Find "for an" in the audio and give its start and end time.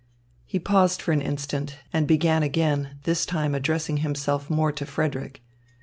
0.99-1.21